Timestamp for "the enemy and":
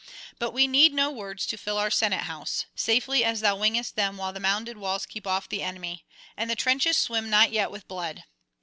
5.47-6.49